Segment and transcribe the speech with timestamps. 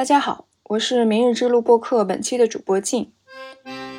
[0.00, 3.12] 大家好，我是明日之路播客本期的主播静。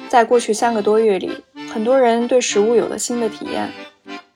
[0.09, 3.69] 在过去三个多月里，很多人对食物有了新的体验，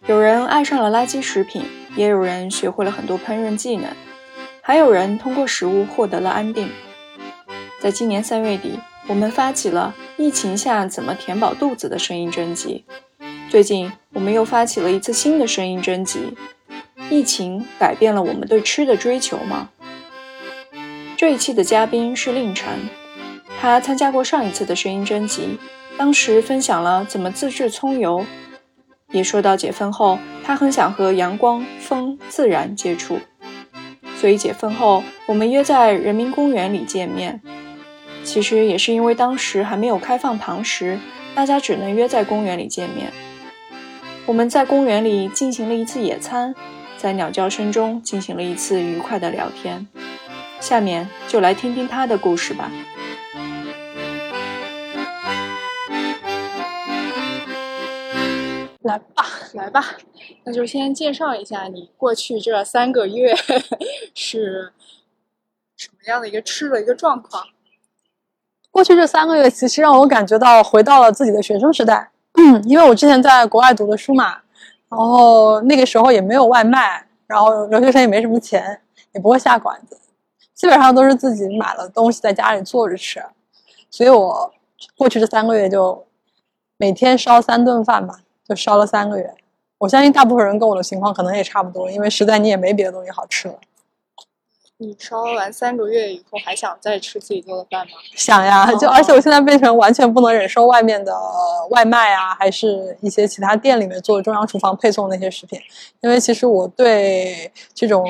[0.05, 1.63] 有人爱上了垃圾食品，
[1.95, 3.89] 也有人学会了很多烹饪技能，
[4.61, 6.69] 还有人通过食物获得了安定。
[7.81, 12.85] 在今年三月底，我们发起了“疫情下怎么填饱肚子”的声音征集。
[13.49, 16.37] 最近，我们又发起了一次新的声音征集
[17.09, 19.71] ：“疫情改变了我们对吃的追求吗？”
[21.25, 22.71] 这一期的嘉宾是令晨，
[23.59, 25.57] 他参加过上一次的声音征集，
[25.97, 28.23] 当时分享了怎么自制葱油，
[29.09, 33.17] 也说到解封后他很想和阳光、风、自然接触，
[34.17, 37.41] 所以解封后我们约在人民公园里见面。
[38.23, 40.99] 其实也是因为当时还没有开放堂食，
[41.33, 43.11] 大家只能约在公园里见面。
[44.27, 46.53] 我们在公园里进行了一次野餐，
[46.97, 49.87] 在鸟叫声中进行了一次愉快的聊天。
[50.59, 52.71] 下面就来听听他的故事吧。
[58.81, 59.83] 来吧，来吧，
[60.43, 63.35] 那就先介绍一下你过去这三个月
[64.13, 64.71] 是
[65.75, 67.43] 什么样的一个吃的一个状况。
[68.69, 74.37] 过去这三个月，其实让我感觉到回到了自己的学生时代，嗯因为我之前在国外读的书嘛，
[74.87, 78.81] 然后那个时候也没有外卖，然后留学生也没什么钱，
[79.13, 79.97] 也不会下馆子。
[80.55, 83.21] 基本上都是自己买了东西在家里做着吃，
[83.89, 84.53] 所以我
[84.97, 86.05] 过去这三个月就
[86.77, 89.35] 每天烧三顿饭吧，就烧了三个月。
[89.79, 93.55] 我相信大部分人跟我的情况可能也差不多，因为实在你也没别的东西好吃了。
[94.77, 97.93] 你烧完三个月以后还想再吃自己做的饭吗？
[98.15, 101.13] 想呀，就而且我现在变成完全不能忍受外面的
[101.69, 105.59] 外卖啊，还是一些其他店里面做中央厨房配送那些食品，
[105.99, 108.05] 因为其实我对这种。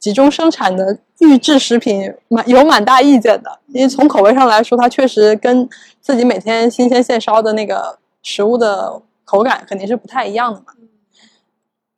[0.00, 5.68] 集中生产的预制食品蛮有蛮大意见的，因为从口味上来说，它确实跟
[6.00, 10.72] 自己每天新鲜现烧的那个食物的口感肯定是不太一样的嘛。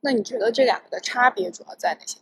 [0.00, 2.18] 那你觉得这两个的差别主要在哪些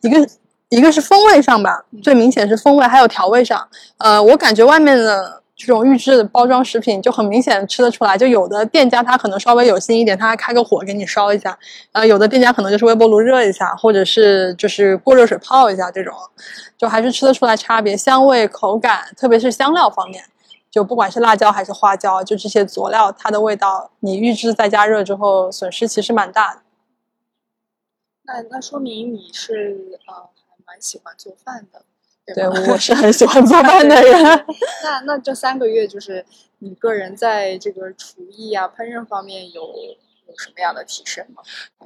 [0.00, 0.20] 地方？
[0.20, 0.30] 一个
[0.68, 3.68] 一个是风味上吧，最明显是风味，还有调味上。
[3.98, 5.43] 呃，我感觉外面的。
[5.56, 11.56] 这种预制的包装食品就很明显吃得出来，就有的店家他可能稍微有心一点，他还开个火给你烧一下，
[11.92, 16.12] 呃，有的店家可能就是微波炉热一下，或者是就是过热水泡一下，这种
[16.76, 20.24] 就还是吃得出来差别，香味、口感，特别是香料方面，
[20.70, 26.62] 就不管是辣椒还是花椒，就这些佐料，它的味道，你预制再加热之后，损失其实蛮大的。
[28.24, 31.82] 那那说明你是呃还蛮喜欢做饭的。
[32.34, 32.42] 对，
[32.72, 34.22] 我是很喜欢做饭的人。
[34.82, 36.24] 那那这三个月，就是
[36.60, 41.42] 你个人在这个厨艺啊、烹饪方面有有什么样的提升吗？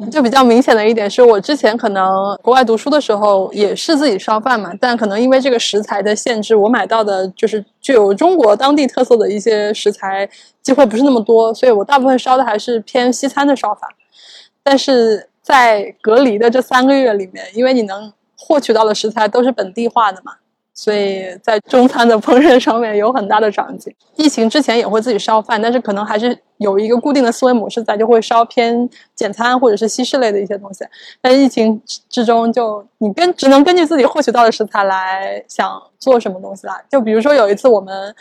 [0.09, 10.31] 就比较明显的一点是，我之前可能国外读书的时候也是自己烧饭嘛，但可能因为这个食材的限制，我买到的就是具有中国当地特色的一些食材
[10.63, 13.89] 机会不是那么多，所以我大部分烧的还是偏西餐的烧法。
[14.63, 18.13] 但是在隔离的这三个月里面，因为你能。
[18.39, 20.33] 获取到的食材都是本地化的嘛，
[20.73, 23.93] 所以在中餐的烹饪上面有很大的长进。
[24.15, 30.85] 疫情之前也会自己烧饭，但是可能还是有一个固定的思维模式在，就会烧偏简餐或者是西式类的一些东西。
[31.21, 36.81] 但疫情之中，就你根只能根据自己获取到的食材来想做什么东西啦。
[36.89, 38.15] 就比如说有一次我们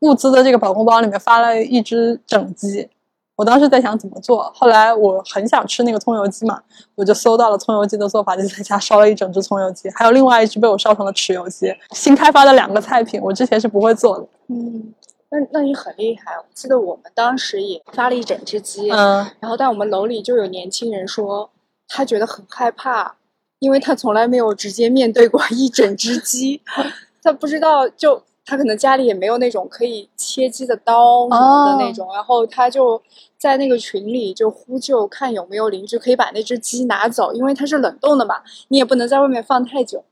[0.00, 2.88] 物资的这个保供包里面发了一只整鸡。
[3.38, 6.60] 我当时在想怎么做，后来我很想吃那个葱油鸡嘛，
[6.96, 14.26] 我就搜到了葱油鸡的做法，就在家烧了一整只葱油鸡，还有另外一只被我烧成了豉油鸡，新开发的两个菜品，我之前是不会做的。
[14.48, 14.92] 嗯，
[15.30, 21.48] 那那你很厉害，我记得我们当时也发了一整只鸡，嗯，然后但我们楼里就有年轻人说
[21.86, 23.14] 他觉得很害怕，
[23.60, 26.60] 因为他从来没有直接面对过一整只鸡，
[27.22, 28.20] 他不知道就。
[28.48, 33.00] 他可能家里也没有那种可以切鸡的刀什么的那种，然后他就
[33.36, 38.36] 在那个群里就呼救，看有没有邻居可以把那只鸡拿走，因为它是冷冻的嘛，
[38.68, 40.02] 你也不能在外面放太久。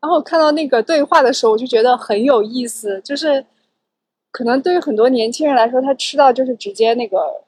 [0.00, 3.46] 然后看到那个对话的时候，我就觉得很有意思，就是
[4.32, 7.44] 可能对于很多年轻人来说，他吃到就是直接那个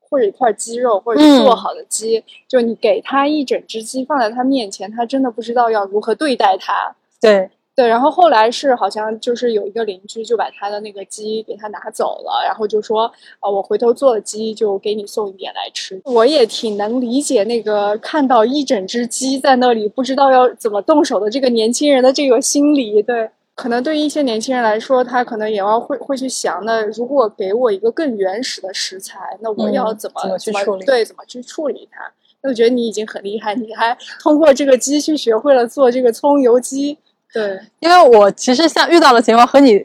[0.00, 6.96] 或者一块鸡肉，或者是做好的鸡，就你给他一整只鸡放在他面前，他真的不知道要如何对待它。
[7.20, 7.50] 对。
[7.74, 13.10] 对，然后后来是好像就是有一个邻居就把他的那个鸡给他拿走了，然后就说，
[13.40, 15.98] 呃，我回头做了鸡就给你送一点来吃。
[16.04, 23.02] 我也挺能理解那个看到一整只鸡在那里不知道要怎么动手的这个年轻人的这个心理。
[23.02, 30.84] 对，可能对于一些年轻人来说，他可能也要会会去想，那如果给我一个更原始的食材，那我要怎么怎么去处理？
[30.84, 32.12] 对，怎么去处理它？
[32.42, 36.98] 那我觉得你已经很厉害，你还通过这个鸡去学会了做这个葱油鸡。
[37.32, 39.84] 对，因为我其实像遇到的情况和你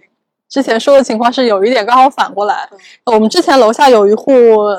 [0.50, 2.68] 之前说的情况是有一点刚好反过来。
[3.06, 4.32] 我们之前楼下有一户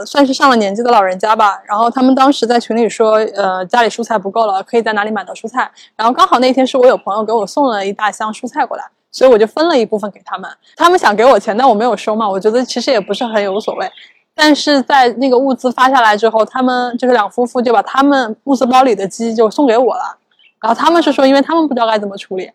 [0.06, 5.70] 算是上了年纪的老人家吧，然后他们当时在群里说，呃，家里蔬菜不够了，可以在哪里买到蔬菜。
[5.96, 10.50] 然后刚好那天是我有朋友给我送了一大箱蔬菜过来，所以我就分了一部分给他们。
[10.76, 13.90] 他们想给我钱，但我没有收嘛，我觉得其实也不是很有所谓。
[14.34, 20.16] 但是在那个物资发下来之后，他们就是两夫妇就把他们物资包里的鸡就送给我了。
[20.60, 22.50] 然后他们是说，因为他们不知道该怎么处理。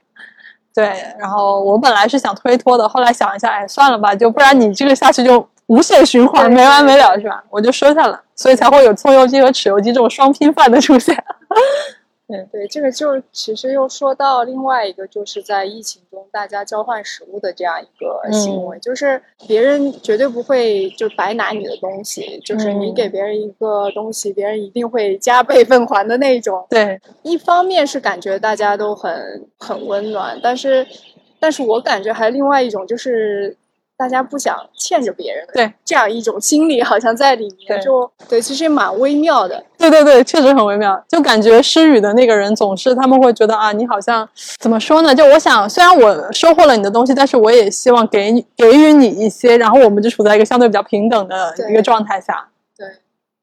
[0.75, 7.43] 对，然后我本来是想推脱的，后来想一下，哎，算了吧，就不然你这个下去就无限循环，没完没了，是吧？
[7.49, 11.15] 我就收下了，所以才会有葱油鸡和豉油鸡这种双拼饭的出现。
[12.25, 26.65] 对对，这个就其实又说到另外一个，就是在疫情中大家交换食物的这样一个行为，就是别人绝对不会就白拿你的东西，就是你给别人一个东西，别人一定会加倍 奉还的那种。
[26.69, 30.87] 对，一方面是感觉大家都很很温暖，但是，
[31.39, 33.57] 但是我感觉还另外一种就是。
[33.97, 39.63] 大家不想欠着别人，对这样一种心理好像在里面，就对，其实蛮微妙的。
[39.77, 41.01] 对对对，确实很微妙。
[41.07, 44.27] 就感觉施语的那个人总是他们会觉得啊，你好像
[44.59, 45.13] 怎么说呢？
[45.13, 52.47] 就我想，虽然我收获了你的东西，但是我也希望给你给予你一些，然后我们就处在一个相对比较平等的一个状态下。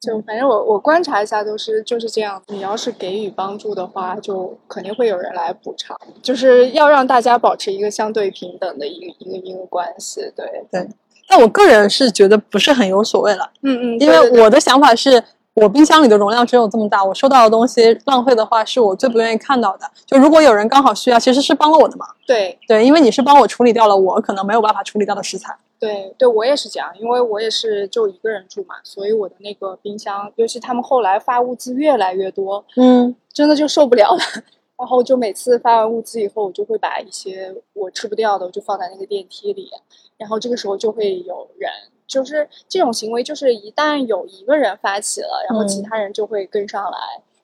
[0.00, 2.42] 就反正我我观察一下都是就是这样。
[2.48, 5.94] 你要是给予帮助的话，就肯定会有人来补偿。
[6.22, 10.20] 就是要让大家保持一个相对平等的一个一个一个关系。
[10.34, 10.88] 对对。
[11.28, 13.50] 但我个人是觉得不是很有所谓了。
[13.62, 14.00] 嗯嗯。
[14.00, 19.80] 因为我的想法是我冰箱里的容量只有这么大，我收到的东西浪费的话是我最不愿意看到的。
[20.06, 22.08] 就如果有人刚好需要，其实是帮了我的忙。
[22.26, 25.54] 对对，因为你是帮我处理掉了我可能没有办法处理掉的食材。
[25.80, 34.20] 对对，我也是这样，因为我也是就一个人住嘛，所以我的那个冰箱，尤其他们后来发物资越来越多，嗯，真的就受不了了。
[34.76, 39.70] 然后就每次发完物资以后，我就会把一些我吃不掉的，我就放在那个电梯里。
[40.18, 41.70] 然后这个时候就会有人，
[42.06, 46.98] 就是这种行为，就是一旦有一个人发起了，然后其他人就会跟上来，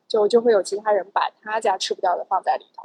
[0.06, 2.82] 就就会有其他人把他家吃不掉的放在里头，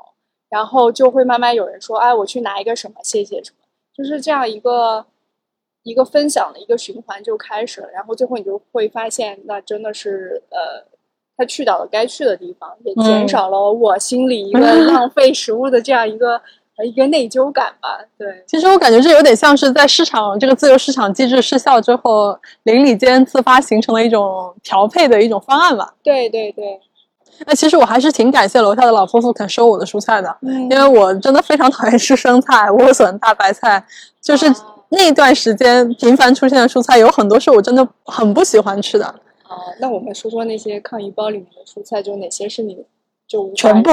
[0.50, 3.57] 然后就会慢慢有人说，哎，我去拿一个什么，谢谢什么，
[3.94, 5.06] 就是这样一个。
[5.83, 10.86] 一个分享的一个循环就开始了，然后最后你就会发现，那真的是呃，
[11.36, 16.39] 他去到了该去的地方，也减少了我心里一个 浪费食物的这样一个
[16.86, 18.00] 一个内疚感吧。
[18.16, 25.95] 对，其实我感觉这有点像是在市场这个自由市场机制失效之后，邻里间自发形成了一种调配的一种方案吧。
[26.04, 26.80] 对对对。
[27.48, 33.83] 那其实我还是挺感谢楼下的老夫妇肯收我的蔬菜的，因为我真的非常讨厌吃生菜、莴笋、大白菜，
[34.22, 34.45] 就是。
[34.92, 39.06] 那段时间频繁出现的蔬菜有很多是我真的很不喜欢吃的。
[39.48, 42.86] 哦，那我们说说那些抗疫包里面的蔬菜，就哪些是你
[43.28, 43.92] 就全部？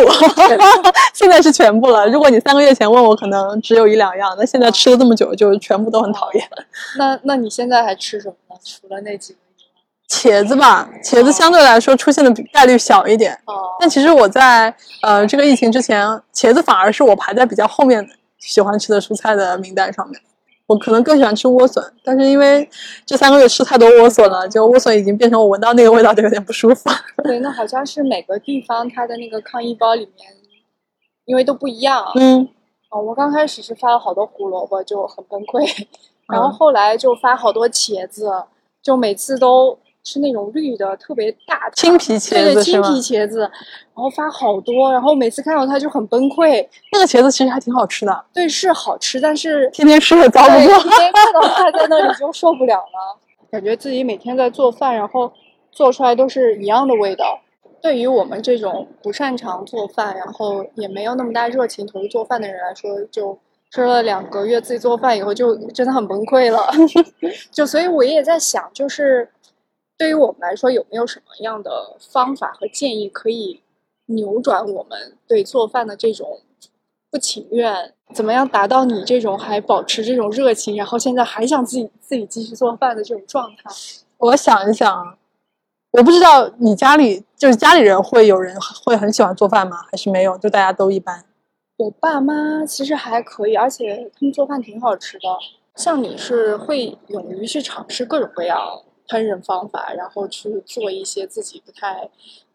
[1.15, 2.07] 现在是全部了。
[2.09, 4.35] 如果你三个月前问我，可能只有一两样。
[4.39, 6.49] 那现在吃了这么久，就全部都很讨厌。
[6.97, 8.57] 那那你现在还吃什么呢？
[8.65, 9.39] 除了那几个？
[10.09, 13.35] 茄子吧，茄子相对来说出现的概率小一点。
[13.45, 13.77] 哦。
[13.79, 18.05] 但其实我在呃这个疫情之前，茄子反而是我排在比较后面
[18.39, 20.21] 喜欢吃的蔬菜的名单上面。
[20.69, 22.69] 我可能更喜欢吃莴笋，但是因为
[23.05, 26.91] 这三个月吃太多莴笋了，就莴笋已经变成我闻到那个味道就有点不舒服。
[27.25, 30.31] 对，那好像是每个地方它的那个抗疫包里面，
[31.25, 32.13] 因为都不一样。
[32.15, 32.49] 嗯。
[32.91, 35.87] 哦，我刚开始是发了好多胡萝卜，就很崩溃，
[36.29, 38.31] 然后后来就发好多茄子，
[38.83, 39.79] 就每次都。
[40.05, 43.51] 是那种绿的，特别大青皮茄子，对青皮茄子，然
[43.95, 46.67] 后发好多，然后每次看到它就很崩溃。
[46.93, 50.57] 那个茄子其实还挺好吃的，对，是好吃，但是天天吃也遭不住。
[50.57, 53.19] 天天看到它 在那里就受不了了，
[53.51, 55.31] 感觉自己每天在做饭，然后
[55.71, 57.41] 做出来都是一样的味道。
[57.83, 63.39] 对于我们这种不擅长做饭，然后也没有那么大热情投入做饭的人来说，就
[63.71, 66.67] 吃了两个月自己做饭以后，就真的很崩溃了。
[67.53, 69.29] 就所以，我也在想，就是。
[69.99, 73.61] 对于我们来说，有没有什么样的方法和建议可以
[74.07, 76.41] 扭转我们对做饭的这种
[77.11, 77.93] 不情愿？
[78.15, 83.65] 怎么样达到你这种还保持这种热情，然后现在还想自己自己继续做饭的这种状态？
[84.19, 85.19] 我想一想，
[85.91, 89.79] 我不知道你家里就是家里人会有人会很喜欢做饭吗？
[89.91, 90.39] 还是没有？
[90.39, 91.25] 就大家都一般。
[91.77, 95.29] 我爸妈其实还可以，而且他们做饭挺好吃的。
[95.75, 98.83] 像你是会勇于去尝试各种各样。
[99.09, 102.11] 烹饪方法，然后去做一些自己不太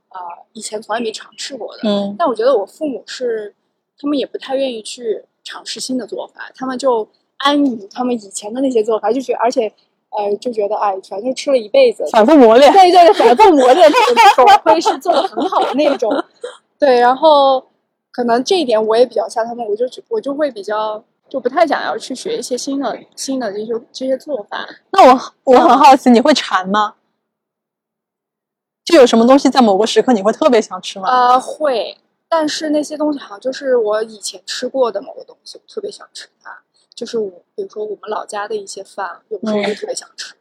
[0.10, 0.20] 啊
[0.54, 1.82] 以前从来没尝试过的。
[1.84, 3.54] 嗯，但我觉得我父母是，
[3.98, 7.08] 他们也不太愿意去尝试新的做法，他们就
[7.38, 9.72] 安于他们以前的那些做法，就觉而且
[10.12, 13.92] 呃就觉得哎，反正吃了一辈子，反复磨练，对对，反复磨练，
[14.36, 16.12] 总会是做的很好的那种。
[16.78, 17.66] 对，然后
[18.12, 24.70] 可能这一点我也比较像他们，我就我就会比较就不太想要去学一些新的新的这些这些做法。
[24.92, 26.94] 那我我很好奇，你会馋吗？
[28.86, 31.10] 就有什么东西在某个时刻你会特别想吃吗？
[31.10, 31.98] 啊，会。
[32.30, 36.56] 但是那些东西好像就是我以前吃过的某个东西，我特别想吃它。
[36.94, 40.36] 就是我，比如说我们老家的一些饭，有时候就特别想吃。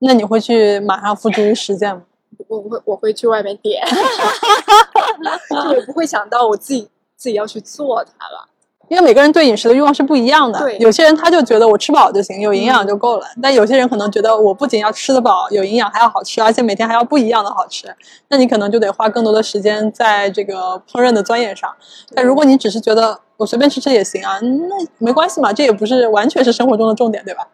[0.00, 2.02] 那你会去马上付诸于实践吗？
[2.48, 3.80] 我不会，我会去外面点，
[5.72, 8.48] 就不会想到我自己自己要去做它了。
[8.94, 13.26] 因为每个人对饮食的欲望是不一样的，对，有些人他就觉得我吃饱就行，有营养就够了。
[13.42, 17.92] 但有些人可能觉得我不仅要吃得饱、有营养，还要好吃，而且每天还要不一样的好吃。
[18.28, 21.68] 那你可能就得花更多的时间在这个烹饪的钻研上。
[22.14, 27.44] 但如果你只是觉得我随便吃吃也行啊，那没关系嘛，这也不是完全是生活中的重点，对吧？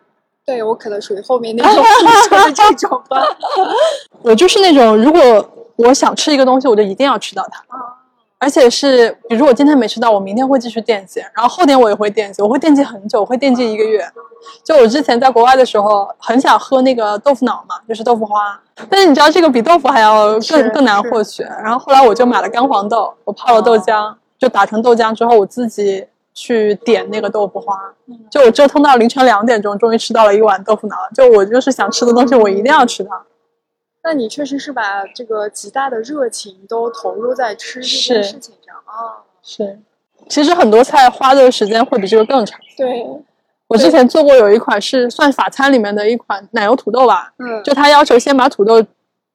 [0.44, 1.82] 对我可能属于后面那种
[2.28, 3.22] 就是这种吧。
[4.20, 5.20] 我就是那种，如果
[5.76, 7.64] 我想吃一个东西，我就一定要吃到它。
[8.40, 14.02] 而且是，比如我今天没吃到，我明天会继续惦记，然后后天我也会惦记，我会惦记很久，我会惦记一个月。
[14.64, 21.42] 就我之前在国外的时候，很想喝那个豆腐脑嘛，就是豆腐花，但是你知道这个比豆腐还要更更难获取。
[21.42, 27.78] 然后后来我就买了干黄豆，我泡了豆浆，就打成豆浆之后，我自己去点那个豆腐花，
[28.30, 30.96] 就我折腾到凌晨两点钟，终于吃到了一碗豆腐脑。
[31.14, 33.20] 就我就是想吃的东西，我一定要吃它。
[34.02, 39.24] 那你确实是把这个极大的热情都投入在吃这件事情上啊。
[39.42, 39.78] 是，
[40.28, 42.58] 其实很多菜花的时间会比这个更长。
[42.76, 43.06] 对，
[43.66, 47.32] 我之前做过有一款是算法餐里面的一款奶油土豆吧。
[47.38, 47.62] 嗯。
[47.62, 48.84] 就他要求先把土豆，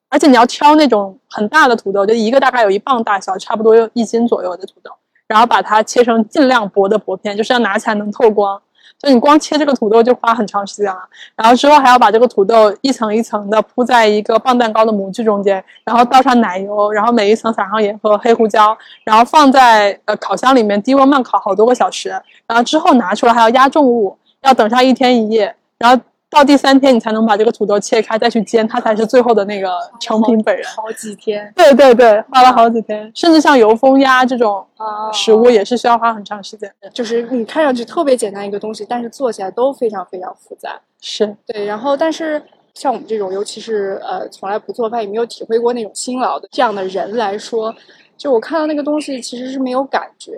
[0.09, 4.91] 而且你要挑那种很大的土豆，就一个大概有一磅大小，差不多一斤左右的土豆，
[5.27, 8.61] 然后把它切成尽量薄的薄片，就是要拿起来能透光。
[8.97, 10.99] 就你光切这个土豆就花很长时间了，
[11.35, 22.09] 然后之后还要把这个土豆一层一层的铺在一个棒蛋糕的模具中间，然后倒上奶油，然后每一层撒上盐和黑胡椒，然后放在呃烤箱里面低温慢烤好多个小时，
[22.47, 26.01] 然后之后拿出来还要压重物，要等上一天一夜，然后。
[26.35, 29.69] 到第三天，你才能把这个土豆切开，再去煎，它才是最后的那个
[30.01, 30.65] 成品本人。
[30.67, 31.49] 好几天。
[31.55, 34.67] 对对对，花了好几天，甚至像油封鸭这种
[35.13, 36.69] 食物也是需要花很长时间。
[36.93, 40.77] 就是你看上去特别简单一个东西，但是做起来都非常非常复杂。
[40.99, 47.73] 是对，然后但是像我们这种，尤其是呃从来不做饭也没有体会过那种辛劳的这样的人来说，
[48.17, 50.33] 就我看到那个东西其实是没有感觉，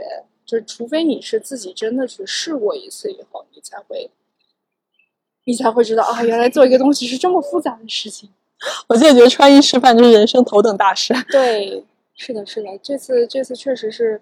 [0.46, 4.12] 就是除非你是自己真的去试过一次以后，你才会。
[5.48, 8.30] 你才会知道啊，原来做一个东西是这么复杂的事情。
[8.90, 11.14] 我现在觉得穿衣吃饭就是人生头等大事。
[11.32, 11.86] 对，
[12.16, 14.22] 是的，是的，这次这次确实是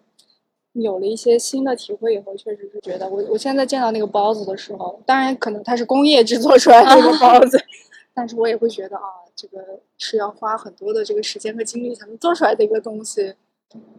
[0.74, 7.60] 有了一些新的体会以后，确实是觉得我我现在见到那个包子的时候，当然可能它是工业制作出来的那个包子，
[8.13, 9.03] 但是我也会觉得啊，
[9.36, 9.58] 这个
[9.98, 13.34] 是要花很多的这个时间和精力才能做出来的一个东西。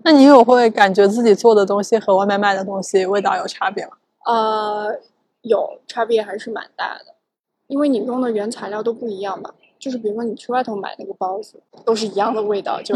[0.05, 3.93] 那你有会感觉自己做的东西和外面卖的东西味道有差别吗？
[4.27, 5.01] 呃，
[5.43, 7.16] 有差别还是蛮大的。
[7.69, 12.95] 因为你用的原材料都不一样嘛，就是比如说你去外头买那个包子，都是一样的味道，就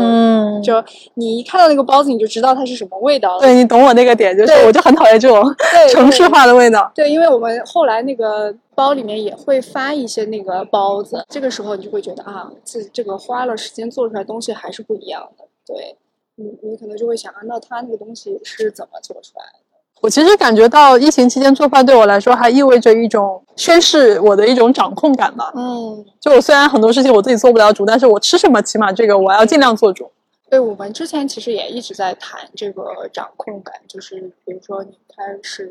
[0.63, 0.83] 就
[1.15, 3.41] 你一看到那个包子，你就知道它是什么味道了。
[3.41, 5.43] 对你懂我那个点，就是我就很讨厌这种
[5.91, 6.91] 城市化的味道。
[6.95, 15.45] 对，因为我们后来那个包里面也会发一些那个包子，这个时候你就会觉得啊，这这个花了时间做出来东西还是不一样的。
[15.67, 15.97] 对，
[16.37, 19.70] 你你可能就会想，那他那个东西是怎么做出来的？
[20.01, 25.53] 我其实感觉到疫情期间做饭对我来说还意味着一种宣示我的一种掌控感吧。
[25.55, 30.11] 嗯，就我虽然很多事情我自己做不了主，但是我吃什么起码这个我要尽量做主。
[30.49, 35.71] 对我们之前其实也一直在谈这个掌控感，就是比如说你开始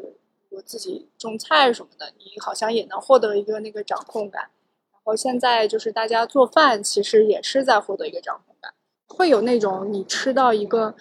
[0.51, 4.43] 我自己种菜什么的，你好像也能获得一个那个掌控感。
[4.91, 8.71] 然后现在就是大家做饭其实也是在获得一个掌控感，
[9.07, 10.93] 会有那种你吃到一个。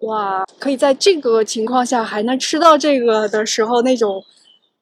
[0.00, 4.22] 哇，可以在这个情况下还能吃到这个的时候，那种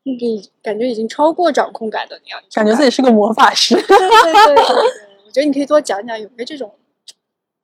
[0.03, 3.77] 你感觉已经超过掌控感的那样，感觉自己是个魔法师。
[3.77, 4.65] 对对对对，
[5.25, 6.73] 我觉得你可以多讲讲有没有这种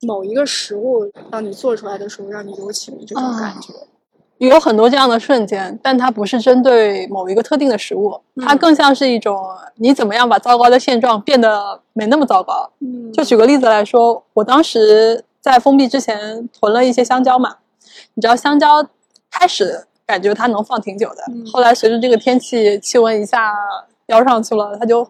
[0.01, 3.73] 某一个食物让你做出来的时候，让你有这种感觉。
[4.37, 9.37] 有很多这样的瞬间，但它不是针对某一个特定的食物，它更像是一种
[9.75, 12.71] 你怎么样把糟糕的现状变得没那么糟糕。
[12.79, 15.25] 嗯，就举个例子来说，我当时。
[15.41, 17.57] 在封闭之前囤了一些香蕉嘛，
[18.13, 18.85] 你知道香蕉
[19.31, 23.53] 开始感觉它能放挺久的，后来随着这个天气气温一下
[24.05, 25.05] 飙上去了，它就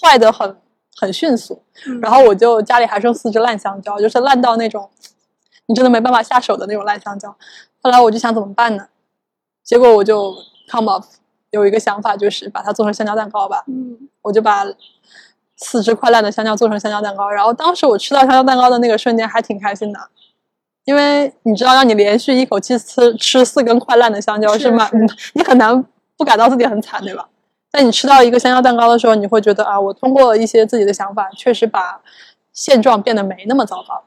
[0.00, 0.56] 坏的很
[0.96, 1.62] 很迅速。
[2.00, 4.90] 然后我就家里还剩四只烂香蕉，就是烂到那种
[5.66, 7.36] 你真的没办法下手的那种烂香蕉。
[7.80, 8.88] 后来我就想怎么办呢？
[9.62, 10.34] 结果我就
[10.68, 11.04] come up
[11.50, 13.62] 有一个想法，就是把它做成香蕉蛋糕吧。
[13.68, 14.66] 嗯，我就把。
[15.62, 19.98] 四只快烂的香蕉做成香蕉蛋糕，然后当时我吃到香蕉蛋糕的那个瞬间还挺开心的，
[20.84, 24.90] 因为你知道，让你连续一口气吃吃四根快烂的香蕉是吗？
[25.34, 25.84] 你很难
[26.16, 27.28] 不感到自己很惨，对吧？
[27.70, 32.00] 在你吃到一个香蕉蛋糕的时候，你会觉得啊，我通过一些自己的想法，确实把
[32.52, 34.02] 现状变得没那么糟糕。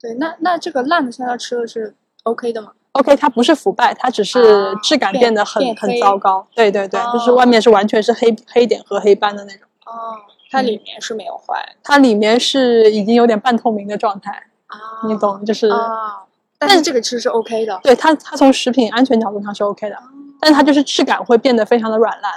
[0.00, 4.38] 对，那那这个烂的香蕉吃的是 OK 的吗？OK，它不是腐败，它只是
[4.82, 6.46] 质感变得很很糟糕。
[6.54, 9.66] 对对对，就是外面是完全是黑黑点和黑斑的那种。
[9.86, 10.20] 哦，
[10.54, 14.30] 它里面是没有坏，它里面是已经有点半透明的状态
[14.66, 14.78] 啊。
[15.06, 16.22] 你懂，就是啊，
[16.58, 19.96] 但是这个吃是 OK 的，对它，它从食品安全角度上是 OK 的，
[20.40, 22.32] 但是它就是质感会变得非常的软烂，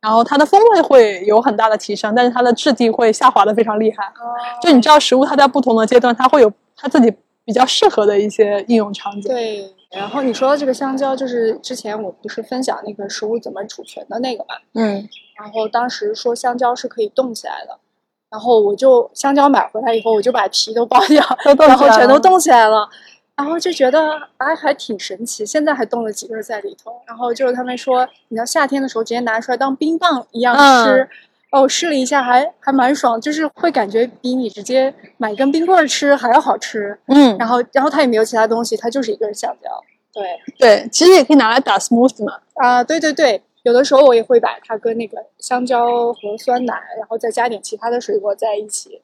[0.00, 4.12] 然后它的风味会有很大的提升，但是它的质地会下滑的非常厉害。
[4.60, 7.12] 就你知道，食物它在不同的阶段，它会有它自己
[7.44, 9.22] 比较适合的一些应用场景。
[9.22, 15.08] 对，然后你说的这个香蕉，就是之前我不是分享那个食物怎么储存的那个嘛，嗯，
[15.38, 17.78] 然后当时说香蕉是可以冻起来的。
[18.30, 21.22] 然后我就香蕉买回来以后，我就把皮都剥掉，
[21.66, 22.88] 然后全都冻起来了，
[23.36, 26.94] 然后就觉得哎还挺神奇，现在还冻了几根在里头。
[27.06, 30.56] 然后就是他们说，你要夏天的时候直接拿出来当冰棒一样
[30.86, 31.06] 吃，
[31.52, 36.98] 哦，我试了一下，还还蛮爽，就是会感觉比你直接买根冰棍吃还要好吃。
[37.06, 39.70] 嗯，然后然后它也没有其他东西，它就是一根香蕉。
[40.12, 40.24] 对
[40.58, 42.38] 对，其实也可以拿来打 smoothie 嘛。
[42.54, 43.40] 啊，对对对。
[43.62, 49.00] 有的时候我也会把它跟那个香蕉和酸奶，然后再加点其他的水果在一起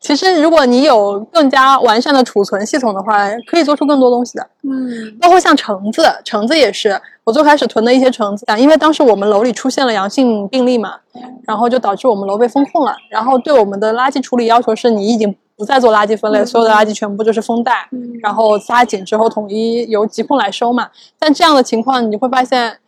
[0.00, 4.46] 其实如果你有更加完善的储存系统的话，可以做出更多东西的。
[4.62, 10.96] 嗯，包括像橙子，橙子也是我最开始囤的一些橙子，因为当时我们楼里出现了阳性病例嘛，
[11.44, 17.88] 然后就导致我们楼被封控了，然后对我们的垃圾处理要求是你已经不再做垃圾分类，所有的垃圾全部就是封袋，
[18.20, 20.88] 然后加紧之后统一由疾控来收嘛。
[21.20, 22.78] 但这样的情况你会发现。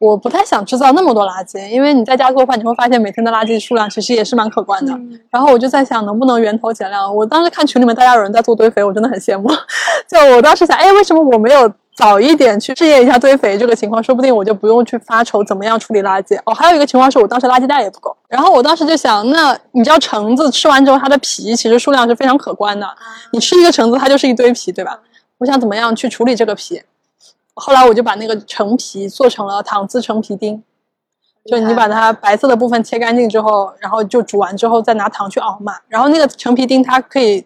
[0.00, 4.96] 我不太想制造那么多垃圾，因为你在家做饭，你会发现每天的垃圾数量其实也是蛮可观的。
[5.28, 7.12] 然后我就在想，能不能源头减量？
[7.12, 9.48] 我当时看群里面大家有人在做堆肥，我真的很羡慕。
[10.06, 11.68] 就我当时想，哎，为什么我没有
[11.98, 14.00] 早一点去试验一下堆肥这个情况？
[14.00, 16.40] 说不定我就不用去发愁怎么样处理垃圾。
[16.44, 18.16] 哦，还有一个情况是我当时垃圾袋也不够。
[18.28, 22.86] 然后我当时就想，那你知道橙子吃完之后它的皮其实数量是非常可观的，
[23.32, 24.96] 你吃一个橙子它就是一堆皮，对吧？
[25.38, 26.80] 我想怎么样去处理这个皮？
[27.54, 30.62] 后来我就把那个橙皮做成了糖渍橙皮丁，
[31.50, 35.74] 就你把它白色的部分切干净之后，然后就煮完之后再拿糖去熬嘛。
[35.88, 37.44] 然后那个橙皮丁它可以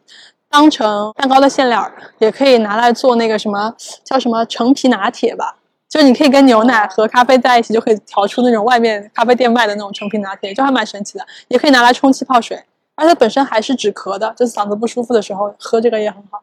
[0.53, 5.57] 当成蛋糕的馅料，也可以拿来做那个什么叫什么橙皮拿铁吧。
[5.89, 11.27] 就是你可以跟牛奶和咖啡在一起，就可以调出那种外面咖啡店卖的那种橙皮拿铁，就还蛮神奇的。
[11.49, 12.63] 也可以拿来冲气泡水，
[12.95, 16.43] 而且本身还是止咳的，就是嗓子不舒服的时候喝这个也很好。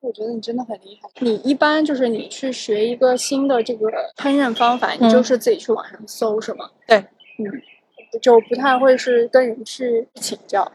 [0.00, 1.08] 我觉得你真的很厉害。
[1.18, 6.70] 你一般就是你去学一个新的这个烹饪方法，你就是自己去网上搜是吗？
[6.86, 6.96] 对，
[7.38, 7.44] 嗯，
[8.22, 10.70] 就不太会是跟人去请教。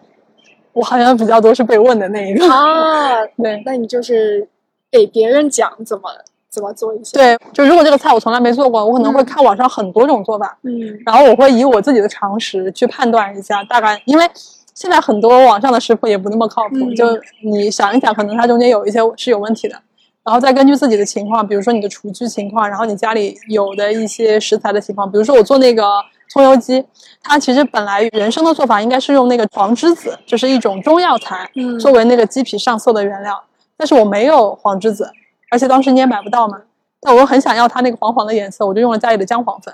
[0.76, 3.26] 我好像比较多是被问的那一个啊。
[3.42, 4.48] 对，那你就是
[4.92, 6.04] 给别人讲怎么
[6.50, 7.18] 怎么做一些。
[7.18, 10.72] 对，就如果这个菜我从来没做过，我可能会看网上很多种做法，嗯，
[11.06, 14.30] 然后我会以我自己的常识去判断一下，大概因为。
[14.76, 17.06] 现在很多网上的食谱也不那么靠谱，就
[17.42, 19.82] 你想一想，可能它中间有一些是有问题的，
[20.22, 25.86] 然后再根据自己的情况，比如说你的厨具情况，然后你家里有的一些食材的情况，比如说我做那个
[26.30, 26.86] 葱油鸡，
[27.24, 33.42] 它其实本来原生的做法应该是用那个黄栀子，就是一种中药材，作为那个鸡皮上色的原料，
[33.78, 35.10] 但是我没有黄栀子，
[35.52, 36.62] 而且当时你也买不到嘛，
[37.00, 39.74] 但我很想要它那个黄黄的颜色，我就用了家里的姜黄粉，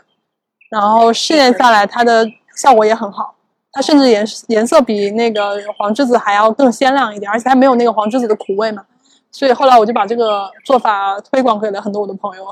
[0.70, 3.36] 然后试验下来，它的效果也很好。
[3.74, 8.84] 它甚至颜颜色比那个黄栀子还要更鲜亮一点，而且它没有那个黄栀子的苦味嘛，
[9.32, 12.44] 所以后来我就把这个做法推广给了很多我的朋友。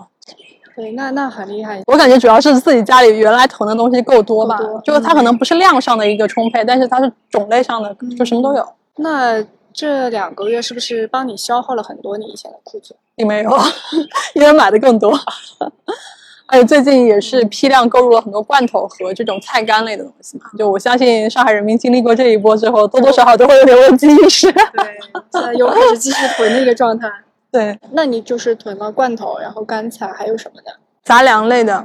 [0.79, 1.81] 对，那那很厉害。
[1.87, 8.65] 我感觉主要是自己家里原来囤的东西够多吧，就是它可能不是量上的一个充沛，但是它是种类上的，就什么都有。
[8.95, 12.97] 那这两个月是不是帮你消耗了很多你以前的库存？
[13.13, 13.51] 并没有，
[14.35, 15.13] 因为买的更多。
[16.47, 24.49] 还有最近也是批量购入了很多罐头和这种菜干类的东西嘛，就我相信上海人民经历过这一波之后，多多少少都会有点危机意识。
[24.51, 27.07] 对，又开始继续囤的一个状态。
[27.51, 30.71] 对，那你就是囤了罐头，然后干菜，还有什么的？
[31.03, 31.83] 杂粮类的，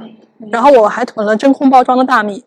[0.51, 2.43] 然后我还囤了真空包装的大米，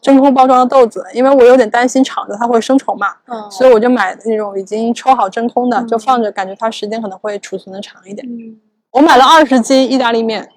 [0.00, 8.26] 真空包装的豆子，因为我有点担心厂子它会生虫嘛，嗯，所以我就买那种已经抽好真空的，就放着，感觉它时间可能会储存的长一点。
[8.26, 8.58] 嗯，
[8.92, 10.48] 我买了二十斤意大利面。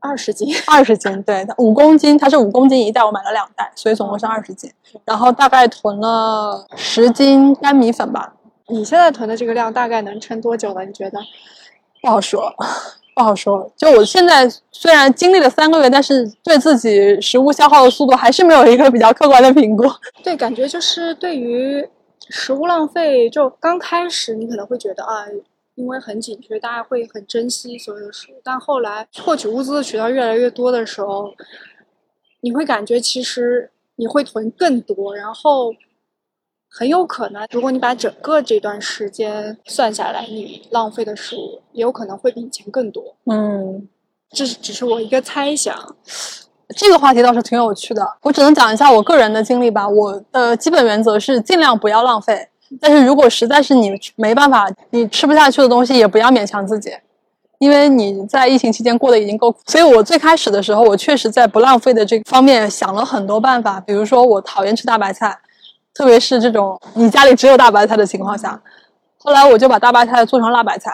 [0.00, 4.70] 二十斤，二十斤，对，五公斤，它是五公斤一袋，我买了两袋，所以总共是二十斤。
[5.04, 8.32] 然后大概囤了十斤干米粉吧。
[8.68, 10.84] 你现在囤的这个量大概能撑多久呢？
[10.84, 11.18] 你觉得？
[12.02, 12.54] 不好说，
[13.14, 13.70] 不好说。
[13.76, 19.84] 就我现在虽然经历了三个月，但是对自己食物消耗的速度还是没有一个比较客观的评估。
[20.22, 21.88] 对，感觉就是对于
[22.28, 25.24] 食物浪费就刚开始你可能会觉得啊，
[25.74, 28.34] 因为很紧缺，大家会很珍惜所有的食物。
[28.44, 31.32] 但后来获取物资的渠道越来越多的时候，
[32.42, 35.72] 你会感觉其实你会囤更多，然后
[36.78, 43.02] 很有可能，如果你把整个这段时间算下来，你浪费的食物也有可能会比以前更多。
[43.24, 43.88] 嗯，
[44.30, 45.74] 这是只是我一个猜想。
[46.76, 49.88] 这个话题倒是挺有趣的，我只能讲一下我个人的经历吧。
[49.88, 52.48] 我的基本原则是尽量不要浪费，
[52.80, 56.92] 但是如果实在是你没办法，你吃不下去的东西，也不要勉强自己，
[57.58, 59.58] 因为你在疫情期间过得已经够苦。
[59.66, 65.36] 所以我最开始的时候，我确实在不浪费的这方面想了很多办法，比如说我讨厌吃大白菜，
[65.98, 68.58] 特别是这种你家里只有大白菜的情况下，
[69.18, 70.92] 后来我就把大白菜做成辣白菜，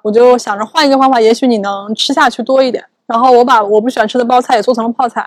[0.00, 2.84] 我就想着换一个方法，也许你能吃下去多一点。
[3.08, 5.26] 然后我把我不喜欢吃的包菜也做成了泡菜，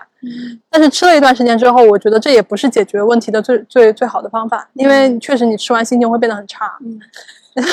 [0.70, 6.78] 但是吃了一段时间之后，我觉得这也不是解决问题的最最最好的方法，因为确实你吃完心情会变得很差。
[6.80, 7.00] 嗯，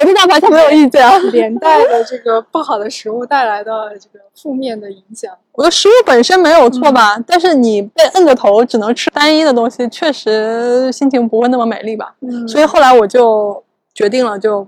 [0.00, 1.16] 我对大白菜没有意见啊。
[1.30, 7.16] 连带的这个不好的食物带来的这个负面的影响，我的食物本身没有错吧？
[7.24, 12.14] 但是你被摁着头只能吃单一的东西，确实心情不会那么美丽吧？
[12.22, 13.62] 嗯，所以后来我就
[13.94, 14.66] 决定了就。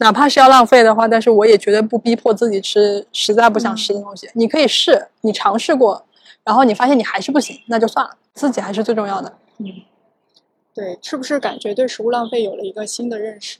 [0.00, 4.28] 哪怕是要浪费的话，但是我也绝对不逼迫自己吃实在不想吃的东西。
[4.32, 6.02] 你可以试，你尝试过，
[6.42, 9.30] 然后你发现你还是不行，那就算了，自己还是最重要的。
[9.58, 9.66] 嗯，
[10.74, 13.58] 对，是不是感觉对食物浪费有了一个新的认识？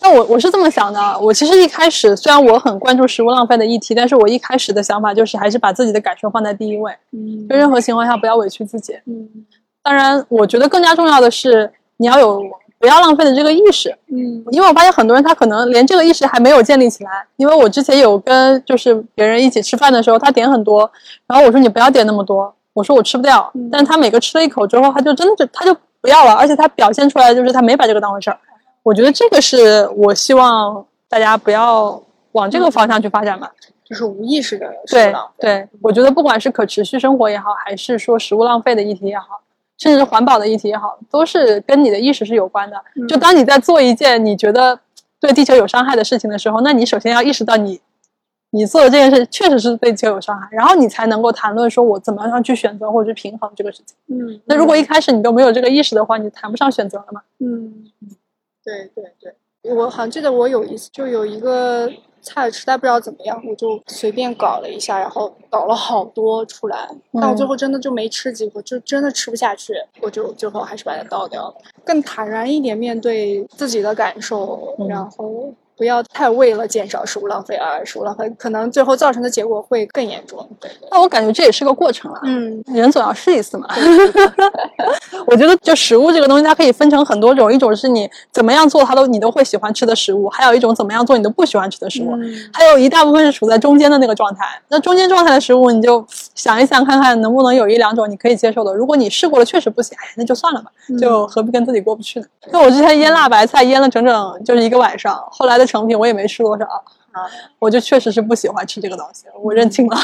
[0.00, 6.90] 那我我是这么想的，我其实一开始虽然我很关注食物浪费的议题，但是我一开始的想法就是还是把自己的感受放在第一位。
[7.12, 8.94] 嗯，就任何情况下不要委屈自己。
[9.04, 9.28] 嗯，
[9.82, 12.42] 当然，我觉得更加重要的是你要有。
[12.78, 17.10] 不要浪费的这个意识，嗯，因为我发现很多人他可能连这个意识还没有建立起来。
[17.36, 20.90] 因为我之前有跟就是别人一起吃饭的时候，他点很多，
[21.26, 23.50] 然后我说你不要点那么多，我说我吃不掉。
[23.72, 28.38] 但是他每个吃了一口之后，他就真的就他就不要了，而且他表现出来就是他没把这个当回事儿。
[28.82, 32.00] 我觉得这个是我希望大家不要
[32.32, 33.48] 往这个方向去发展嘛，
[33.84, 39.40] 就是无意识的对对，我觉得不管是可持续生活也好，还是说食物浪费的议题也好。
[39.78, 42.76] 甚至是环保的议题也好，都是跟你的意识是有关的。
[43.08, 44.78] 就当你在做一件你觉得
[45.20, 47.80] 对地球有伤害的事情的时候，那你首先要意识到你
[48.50, 53.96] 你做的这件事确实是对地球有伤害，然后你才能够谈论说我怎么样去选择或者去平衡这个事情。
[54.08, 57.22] 嗯，那如果一开始你都没有这个意识的话，你谈不上选择了嘛。
[57.40, 57.90] 嗯，
[58.64, 59.12] 对对
[59.62, 61.90] 对，我好像记得我有一次就有一个。
[62.26, 75.54] 菜实在不知道怎么样，我就随便搞了一下，然后搞了好多出来，但我最后真的就没吃几口，就真的吃不下去，我就最后还是把它倒掉了，更坦然一点面对自己的感受，然后。
[75.76, 80.48] 不要太为了减少食物浪费而食物浪费，可能最后造成的结果会更严重。
[80.58, 82.18] 对那我感觉这也是个过程了。
[82.24, 83.68] 嗯，人总要试一次嘛。
[85.26, 92.12] 我觉得就食物这个东西，它可以分成很多种，一种是你怎么样做它都你都会喜欢吃的食物，还有一种怎么样做你都不喜欢吃的食物，
[92.54, 94.46] 还有一大部分是处在中间的那个状态。
[94.68, 96.02] 那中间状态的食物，你就
[96.34, 98.74] 想一想看看能不能有一两种你可以接受的。
[98.74, 102.26] 如果你试过了确实不行，哎，那就算了吧，就何必跟自己过不去呢？
[102.50, 105.65] 那我之前腌辣白菜腌了整整就是一个晚上，后来的。
[105.66, 107.26] 成品我也没吃多少啊，
[107.58, 109.96] 我就确实是不喜欢吃这个东西，我认清了。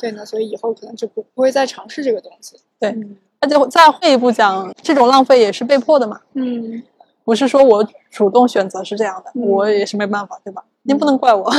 [0.00, 2.56] 对呢，所以以后可能就不不会再尝试这个东西。
[2.78, 2.96] 对，
[3.40, 6.20] 那就再退一步讲，这种浪费也是被迫的嘛。
[6.34, 6.82] 嗯，
[7.24, 10.64] 不是说我主动选择是这样的，我也是没办法，对吧？
[10.82, 11.50] 您不能怪我。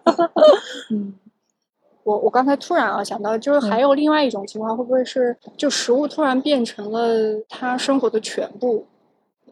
[0.90, 1.14] 嗯，
[2.02, 8.86] 我我刚才突然啊想到，就是还有另外一种情况，会不会是就食物突然变成了他生活的全部？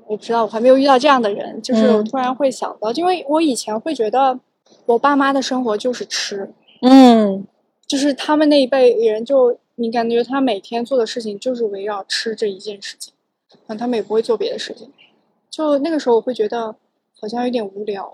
[0.07, 1.61] 我不知道，我还没有遇到这样的人。
[1.62, 4.38] 就是我突然会想到，因为我以前会觉得，
[4.87, 7.47] 我爸妈的生活就是吃，嗯，
[7.87, 13.12] 就是他们那一辈人，就你感觉他每天做的事情就是围绕吃这一件事情，
[13.67, 14.93] 嗯，他们也不会做别的事情。
[15.51, 16.75] 就那个时候，我会觉得
[17.21, 18.12] 好像有点无聊。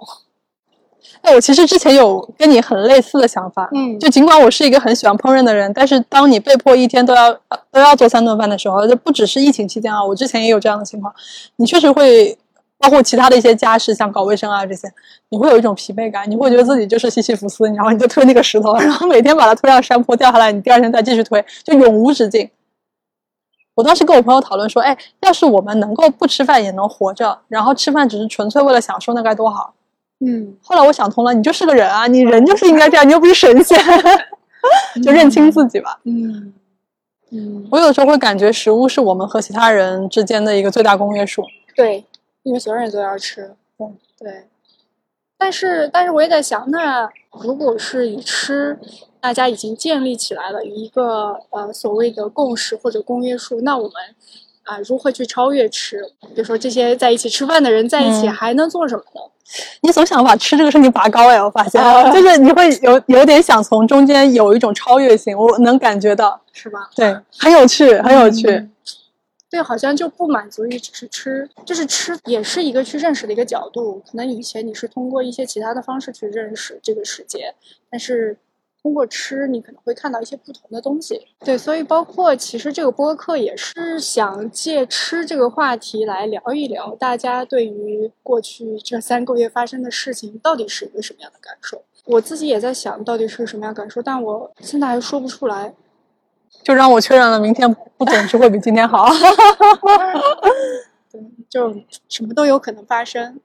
[1.22, 7.32] 哎，我其实之前有跟你很类似的想法，嗯，就尽管我是一个很喜欢烹饪的人，但是当你被迫一天都要
[7.70, 11.14] 都要做三顿饭的时候，就不只是疫情期间啊，我之前也有这样的情况，
[11.56, 12.36] 你确实会
[12.78, 14.88] 包括其他的一些家事，像搞卫生啊这些，
[15.28, 22.48] 你会有一种疲惫感，你会觉得自己就是西西弗斯，然后你就推那个石头，然后每天把它推上山坡掉下来，你第二天再继续推，就永无止境。
[23.76, 29.74] 我当时跟我朋友讨论说，哎，要是我们能够不吃饭也能活着，然后吃饭只是纯粹为了享受，那该多好。
[30.24, 33.78] 嗯，后来我想通了，你就是个人啊，你人就是应该这样，你又不是神仙，
[35.02, 35.98] 就认清自己吧。
[36.04, 36.52] 嗯
[37.32, 41.44] 嗯，我有的时候会感觉食物是我们和其他人之间的一个最大公约数。
[41.74, 42.04] 对，
[42.42, 43.54] 因为所有人都要吃。
[43.78, 43.86] 对
[44.18, 44.44] 对，
[45.38, 47.08] 但是但是我也在想，那
[47.40, 48.78] 如果是以吃，
[49.20, 53.92] 大家已经建立起来了一个呃所谓的共识或者公约数，那我们
[54.64, 56.00] 啊，如何去超越吃？
[56.34, 59.20] 比如说这些在一起吃饭的人在一起还能做什么呢？
[59.80, 66.88] 你总想把吃这个事情拔高哎，我发现， 就是你会有有点想从中间有一种超越性，我能感觉到，是吧？
[66.94, 68.68] 对，很有趣，很有趣。
[69.50, 74.00] 对，好像就不满足于只是吃，就是吃也是一个去认识的一个角度。
[74.08, 77.54] 可能以前你是通过一些其他的方式去认识这个世界，
[77.90, 78.36] 但是。
[78.82, 81.20] 通过吃，你可能会看到一些不同的东西。
[81.44, 91.82] 对，所以包括其实这个播客也是想借吃这个话题来聊一聊，大家对于过去这三个月发生的事情到底是一个什么样的感受。
[92.06, 95.74] 我自己也在想到底是个什么样感受，但我现在还说不出来。
[96.62, 99.08] 就让我确认了，明天不总是会比今天好。
[101.12, 101.74] 对，就
[102.08, 103.40] 什么都有可能发生。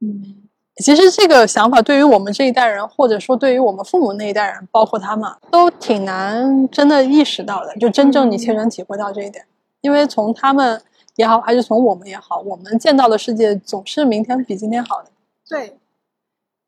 [0.00, 0.42] 嗯。
[0.82, 7.74] 其实这个想法对于我们这一代人，或者说对于我们父母那一代人，包括他们，都挺难真的意识到的。
[7.76, 9.44] 就真正你切身体会到这一点，
[9.80, 10.82] 因为从他们
[11.16, 15.10] 也好，还是从我们也好，我们见到的世界总是明天比今天好的。
[15.48, 15.78] 对，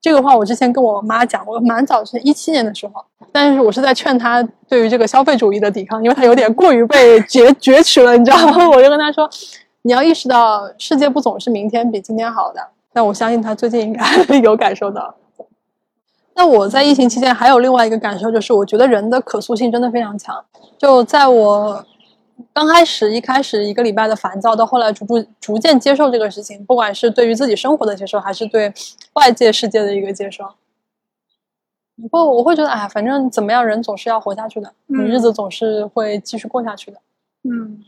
[0.00, 8.68] 这个话我之前跟我妈讲过，蛮早是一七年的时候，但是我是在劝她对于这个消费主义的抵抗，因为她有点过于被攫攫取了，你知道吗？
[8.70, 9.28] 我就跟她说，
[9.82, 12.68] 你要意识到世界不总是明天比今天好的。
[12.94, 14.02] 但我相信他最近应该
[14.40, 15.14] 有感受到。
[16.36, 20.42] 那我在疫情期间还有另外一个感受，就是我觉得人的可塑性真的非常强。
[20.78, 21.84] 就在我
[22.52, 28.72] 刚开始一开始一个礼拜的烦躁，到后来逐步逐渐接受这个事情，不管是对于自己生活的接受，还是对
[29.12, 30.54] 外界世界的一个接受。
[32.00, 36.98] 不过我会觉得，哎，反正怎么样，人总是要活下去的，你日子总是会继续过下去的。
[37.44, 37.84] 嗯，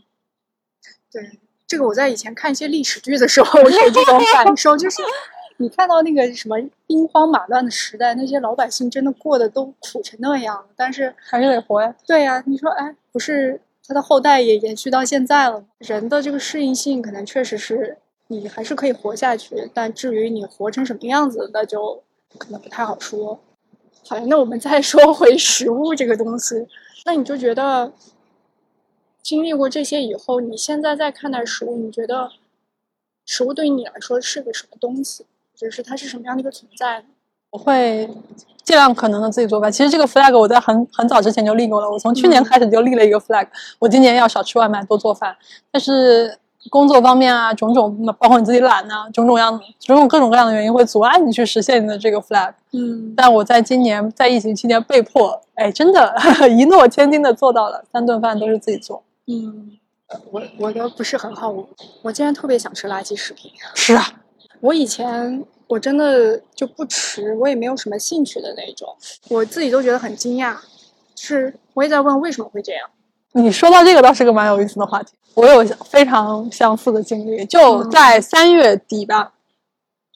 [1.10, 1.40] 对。
[1.66, 5.02] 这个我在以前看一些历史剧的时候有这种感受，就是
[5.56, 11.92] 你看到那个什么兵荒马乱的时代，那些老百姓真的过得都苦成那样，但是还是得活呀。
[12.06, 15.64] 对呀，你说哎，不是他的后代也延续到现在了？
[15.78, 17.98] 人的这个适应性可能确实是
[18.28, 22.02] 你还是可以活下去，但至于你活成什么样子，那就
[22.38, 23.40] 可能不太好说。
[24.06, 26.66] 好，那我们再说回食物这个东西，
[27.04, 27.92] 那你就觉得？
[29.26, 32.30] 经历过这些以后，你现在再看待食物，你觉得
[33.24, 35.24] 食物对于你来说是个什么东西？
[35.52, 37.06] 或者是它是什么样的一个存在呢？
[37.50, 38.08] 我会
[38.62, 39.72] 尽量可能的自己做饭。
[39.72, 43.48] 其实这个 flag 我在很很早之前就立过了，我从去年开始就立了一个 flag，
[43.80, 45.36] 我今年要少吃外卖，多做饭。
[45.72, 46.38] 但是
[46.70, 52.54] 工作方面啊，种种包括你自己懒啊，种种样种种各种各样的原因会阻碍你去实现你的这个 flag。
[52.70, 53.12] 嗯。
[53.16, 56.14] 但我在今年在疫情期间被迫，哎，真的
[56.48, 59.02] 一诺千金的做到了，三顿饭都是自己做。
[59.28, 59.78] 嗯，
[60.30, 61.68] 我我的不是很好，我
[62.02, 63.50] 我竟然特别想吃垃圾食品。
[63.74, 64.04] 是啊，
[64.60, 68.96] 我以前我真的就不吃，我也没有什么兴趣的那种，
[69.28, 70.56] 我自己都觉得很惊讶。
[71.16, 72.88] 是，我也在问为什么会这样。
[73.32, 79.32] 你说到这个倒是个蛮有意思的话题，我有非常相似的经历，就在三月底吧，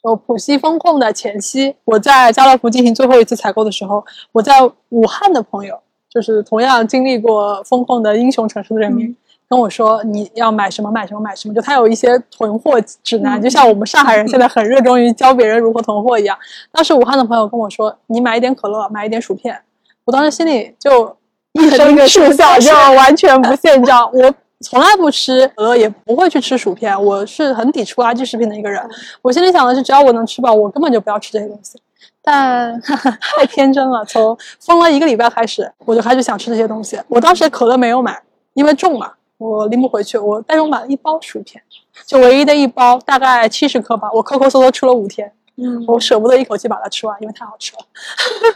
[0.01, 4.53] 就浦西封控的前夕，我在家乐福进行最后一次采购的时候，我在
[4.89, 5.81] 武汉的朋友。
[6.13, 9.15] 就是同样经历过风控的英雄城市的人民
[9.47, 16.37] 跟我说，你要买什么买什么买什么，就他有一些囤货指南，就像我们上海人现在很热衷于教别人如何囤货一样。
[16.71, 19.57] 当时武汉的朋友跟我说，你买一点可乐，买一点薯片。
[20.05, 21.15] 我当时心里就
[21.53, 24.09] 一声嗤笑， 就完全不现账。
[24.13, 28.81] 我从来不吃可乐，也不会去吃薯片，我是很抵触垃圾食品的一个人。
[29.21, 31.77] 我心里想的是，只要我能吃饱，我根本就不要吃这些东西。
[32.23, 32.79] 但
[33.19, 36.99] 太天真了，从封了一个礼拜开始，我就开始想吃这些东西。
[37.07, 38.21] 我当时可乐没有买，
[38.53, 40.17] 因为重嘛，我拎不回去。
[40.17, 41.61] 我但是我买了一包薯片，
[42.05, 44.07] 就唯一的一包，大概七十克吧。
[44.13, 47.79] 我抠抠搜搜吃了五天，嗯，我舍不得一口气把它吃完，因为太好吃了。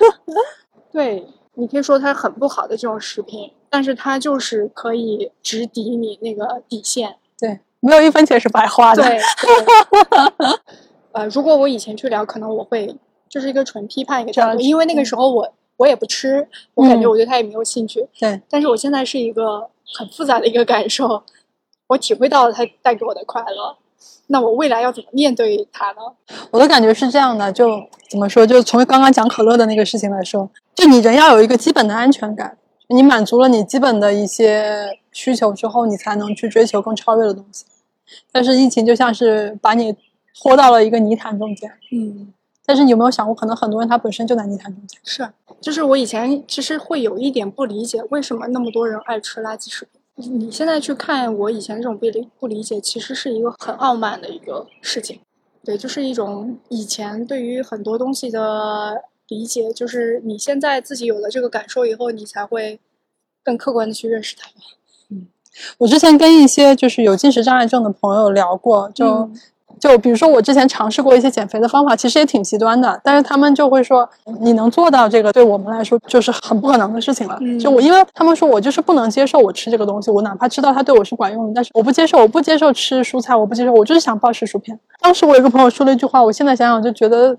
[0.93, 7.15] 对，你可以说它很不好的这种食品，但是它就是可以直抵你那个底线。
[7.39, 9.01] 对，没有一分钱是白花的。
[9.01, 9.19] 对。
[11.13, 12.95] 呃，如果我以前去聊，可能我会。
[13.35, 18.07] 就是一个纯批判一个角度，因为那个时候我我也不吃，我感觉我对它也没有兴趣。
[18.17, 21.21] 对，但是我现在是一个很复杂的一个感受，
[21.87, 23.75] 我体会到了它带给我的快乐。
[24.27, 25.97] 那我未来要怎么面对它呢？
[26.49, 27.69] 我的感觉是这样的，就
[28.09, 28.47] 怎么说？
[28.47, 37.65] 就从刚刚讲可乐的那个事情来说，就你人要有一个基本的安全感，你满足了你基本的一些需求之后，你才能去追求更超越的东西。
[38.31, 39.93] 但是疫情就像是把你
[40.41, 42.31] 拖到了一个泥潭中间，嗯。
[42.65, 44.99] 但是你有没有想过，可能很多人他本身就在泥潭中间。
[45.03, 45.29] 是，
[45.61, 50.01] 就是我以前其实会有一点不理解，为什么那么多人爱吃垃圾食品。
[50.37, 55.19] 你现在去看我以前这种不理不理解，其实是一个很傲慢的一个事情。
[55.63, 62.79] 对，就是一种以前对于很多东西的理解，就是你现在自己有了这个感受以后，你才会
[63.43, 64.49] 更客观的去认识它。
[65.09, 65.27] 嗯，
[65.79, 69.29] 我之前跟一些就是有进食障碍症的朋友聊过，就。
[69.79, 74.07] 就比如说，我之前尝试过一些减肥的方法，其实也挺极端的，但是他们就会说，
[74.41, 77.37] 你能做到这个，对我们来说就是很不可能的事情了。
[77.59, 84.79] 就我，因为他们说我就是不能接受我吃这个东西，我哪怕知道它对我是管用的，但是我不接受，我不接受吃蔬菜，我不接受，我就是想暴食薯片。
[85.01, 87.37] 当时我有个朋友说了一句话，我现在想想就觉得，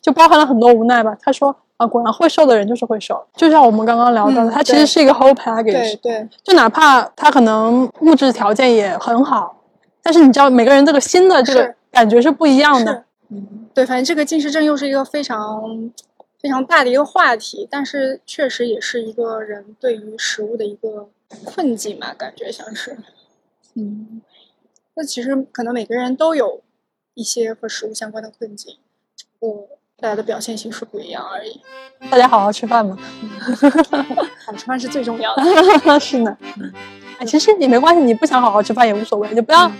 [0.00, 1.14] 就包含了很多无奈吧。
[1.20, 5.72] 他说啊，果然会瘦的人就是会瘦，就像我们刚刚聊到的，它其实是一个 whole package。
[5.72, 9.54] 对对，就哪怕他可能物质条件也很好，
[10.02, 11.74] 但是你知道每个人这个新的这个。
[11.92, 15.92] 感觉是不一样的，嗯，对，反正这个近视症又是一个非常
[16.40, 21.10] 非常大的一个话题，但是确实也是一个人对于食物的一个
[21.44, 22.96] 困境嘛，感觉像是，
[23.74, 24.22] 嗯，
[24.94, 26.62] 那其实可能每个人都有
[27.12, 28.78] 一些和食物相关的困境，
[29.14, 29.68] 只不过
[30.00, 31.60] 大家的表现形式不一样而已。
[32.10, 32.96] 大家好好吃饭嘛，
[34.46, 36.34] 好吃饭是最重要的， 是呢，
[37.22, 39.70] 哎，其实也没关系，你不想好好吃饭也无所谓，你不要。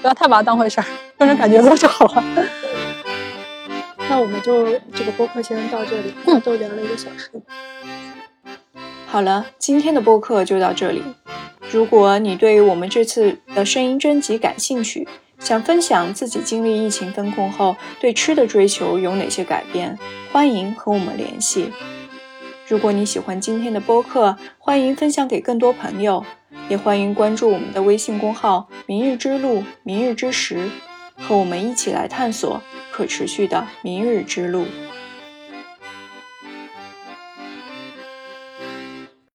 [0.00, 0.86] 不要太把它当回事儿，
[1.16, 2.24] 让人感觉到就好了。
[4.10, 7.30] 那我们就这个播客先到这里，嗯，都聊了一个小时。
[9.06, 11.04] 好了，今天的播客就到这里。
[11.70, 15.06] 如果你对于我们这次的声音征集感兴趣，
[15.38, 19.96] 想分享自己经历疫情封控后对吃的追求有哪些改变，
[20.32, 21.72] 欢迎和我们联系。
[22.72, 26.24] 如果你喜欢今天的播客，欢迎分享给更多朋友。
[26.70, 30.70] 也欢迎关注我们的微信公号“明日之路”“明日之时”，
[31.14, 34.64] 和我们一起来探索可持续的明日之路。